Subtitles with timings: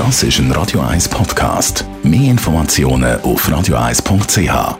[0.00, 1.84] Das ist ein Radio 1 Podcast.
[2.02, 4.78] Mehr Informationen auf radio1.ch.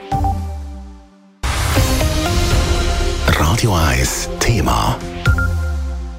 [3.26, 4.96] Radio 1 Thema.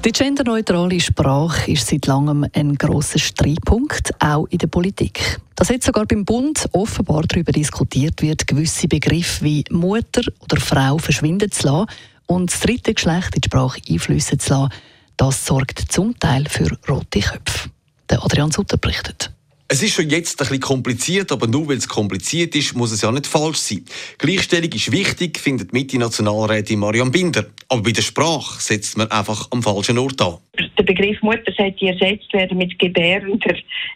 [0.04, 5.40] Die genderneutrale Sprache ist seit langem ein grosser Streitpunkt, auch in der Politik.
[5.56, 10.98] Dass jetzt sogar beim Bund offenbar darüber diskutiert wird, gewisse Begriffe wie Mutter oder Frau
[10.98, 11.86] verschwinden zu lassen
[12.26, 14.72] und das dritte Geschlecht in die Sprache einflüssen zu lassen,
[15.16, 17.71] das sorgt zum Teil für rote Köpfe.
[18.12, 19.30] Der Adrian Sutter berichtet.
[19.72, 23.00] Es ist schon jetzt ein bisschen kompliziert, aber nur weil es kompliziert ist, muss es
[23.00, 23.82] ja nicht falsch sein.
[24.18, 27.46] Gleichstellung ist wichtig, findet Mitte-Nationalrätin Marian Binder.
[27.70, 30.36] Aber bei der Sprache setzt man einfach am falschen Ort an.
[30.76, 33.54] Der Begriff Mutter sollte ersetzt werden mit gebärender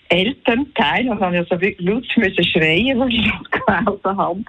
[0.08, 1.10] Elternteil.
[1.10, 4.44] Also ich also wirklich laut müssen schreien, als ich das gelesen habe.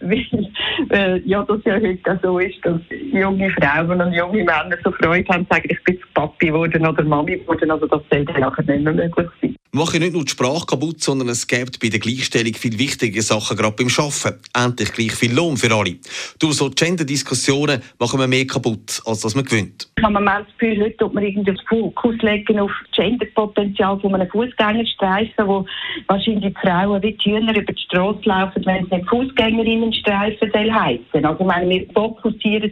[0.00, 0.50] Weil
[0.90, 2.80] äh, ja, das ja heute so ist, dass
[3.12, 7.38] junge Frauen und junge Männer so Freude haben, sagen, ich bin Papi geworden oder Mami
[7.38, 7.70] geworden.
[7.70, 9.53] Also das sollte nachher nicht mehr möglich sein.
[9.74, 13.20] Wir machen nicht nur die Sprache kaputt, sondern es gibt bei der Gleichstellung viel wichtige
[13.22, 14.40] Sachen, gerade beim Arbeiten.
[14.56, 15.96] Endlich gleich viel Lohn für alle.
[16.38, 19.88] Durch so Gender-Diskussionen machen wir mehr kaputt, als dass man gewinnt.
[19.98, 24.30] Ich habe das Gefühl, heute tut man irgendwie Fokus legen auf das Genderpotenzial von einem
[24.30, 25.66] Fußgängerstreifen, wo
[26.06, 31.26] wahrscheinlich Frauen wie Hühner über die Straße laufen, wenn es nicht Fußgängerinnenstreifen soll heißen.
[31.26, 32.70] Also meine, wir fokussieren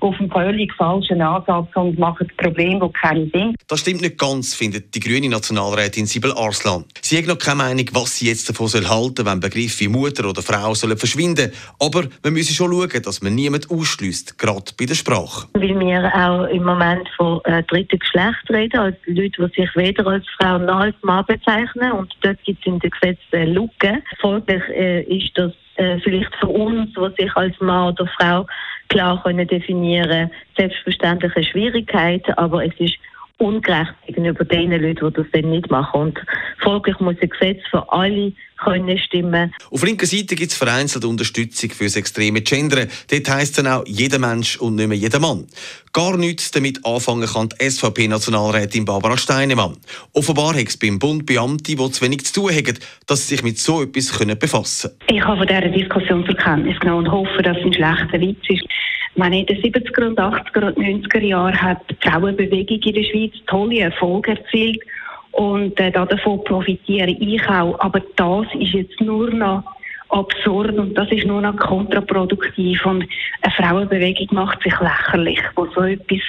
[0.00, 3.56] auf einen völlig falschen Ansatz und machen Probleme, die keine sind.
[3.66, 6.84] Das stimmt nicht ganz, findet die grüne Nationalrätin Sibel Arslan.
[7.00, 10.28] Sie hat noch keine Meinung, was sie jetzt davon soll halten wenn Begriffe wie Mutter
[10.28, 14.86] oder Frau sollen verschwinden Aber wir müssen schon schauen, dass man niemand ausschließt, gerade bei
[14.86, 15.48] der Sprache.
[15.54, 20.06] Weil wir auch im Moment von äh, dritten Geschlecht reden, also Leute, die sich weder
[20.06, 21.92] als Frau noch als Mann bezeichnen.
[21.92, 24.02] Und dort gibt es in den Gesetzen Lücken.
[24.20, 28.46] Folglich äh, ist das äh, vielleicht für uns, die sich als Mann oder Frau
[28.88, 32.94] klar können definieren, selbstverständlich eine Schwierigkeit, aber es ist
[33.38, 36.00] ungerecht gegenüber den Leuten, die das dann nicht machen.
[36.00, 36.18] Und
[36.62, 38.32] folglich muss ein Gesetz für alle
[38.62, 39.52] können stimmen.
[39.70, 42.88] Auf linker Seite gibt es vereinzelt Unterstützung für das extreme Gendern.
[43.10, 45.46] Dort heisst dann auch jeder Mensch und nicht mehr jeder Mann.
[45.92, 49.76] Gar nichts damit anfangen kann die SVP-Nationalrätin Barbara Steinemann.
[50.12, 53.44] Offenbar hat es beim Bund Beamte, die zu wenig zu tun haben, dass sie sich
[53.44, 55.18] mit so etwas befassen können.
[55.18, 58.42] Ich habe von dieser Diskussion zur Kenntnis genommen und hoffe, dass es ein schlechter Witz
[58.48, 58.64] ist.
[59.16, 63.32] Meine, in den 70er und 80er und 90er Jahren hat die Frauenbewegung in der Schweiz
[63.46, 64.80] tolle Erfolge erzielt
[65.32, 67.78] und äh, davon profitiere ich auch.
[67.80, 69.64] Aber das ist jetzt nur noch
[70.10, 73.04] absurd und das ist nur noch kontraproduktiv und
[73.42, 76.20] eine Frauenbewegung macht sich lächerlich, wo so etwas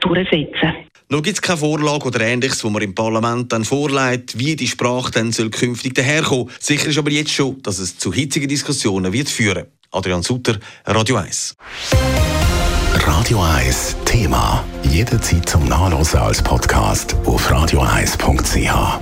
[0.00, 0.74] durchsetzen
[1.08, 4.66] noch gibt es keine Vorlage oder Ähnliches, wo man im Parlament dann vorlegt, wie die
[4.66, 6.50] Sprache dann soll künftig daherkommen.
[6.58, 9.66] Sicher ist aber jetzt schon, dass es zu hitzigen Diskussionen wird führen.
[9.92, 11.54] Adrian Sutter, Radio 1.
[13.06, 14.62] Radio 1 Thema.
[14.82, 19.00] Jederzeit zum Nachlesen als Podcast auf radio1.ch.